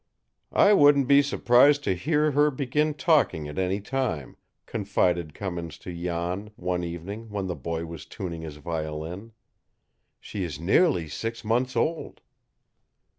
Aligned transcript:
"I 0.55 0.73
wouldn't 0.73 1.07
be 1.07 1.21
surprised 1.21 1.83
to 1.83 1.93
hear 1.93 2.31
her 2.31 2.49
begin 2.49 2.95
talking 2.95 3.47
at 3.47 3.59
any 3.59 3.79
time," 3.79 4.35
confided 4.65 5.35
Cummins 5.35 5.77
to 5.77 5.93
Jan, 5.95 6.49
one 6.55 6.83
evening 6.83 7.29
when 7.29 7.45
the 7.45 7.55
boy 7.55 7.85
was 7.85 8.07
tuning 8.07 8.41
his 8.41 8.55
violin. 8.57 9.31
"She 10.19 10.43
is 10.43 10.59
nearly 10.59 11.07
six 11.07 11.45
months 11.45 11.75
old." 11.75 12.21